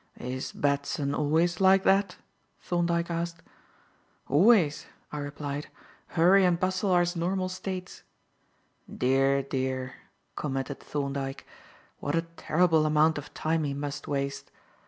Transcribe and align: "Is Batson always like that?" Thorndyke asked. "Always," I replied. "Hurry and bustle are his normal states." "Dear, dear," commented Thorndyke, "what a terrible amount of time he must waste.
"Is 0.17 0.51
Batson 0.51 1.13
always 1.13 1.59
like 1.61 1.83
that?" 1.83 2.15
Thorndyke 2.59 3.11
asked. 3.11 3.43
"Always," 4.27 4.87
I 5.11 5.19
replied. 5.19 5.67
"Hurry 6.17 6.43
and 6.43 6.59
bustle 6.59 6.89
are 6.89 7.01
his 7.01 7.15
normal 7.15 7.49
states." 7.49 8.01
"Dear, 8.91 9.43
dear," 9.43 9.93
commented 10.35 10.79
Thorndyke, 10.79 11.45
"what 11.99 12.15
a 12.15 12.23
terrible 12.35 12.87
amount 12.87 13.19
of 13.19 13.31
time 13.35 13.63
he 13.63 13.75
must 13.75 14.07
waste. 14.07 14.49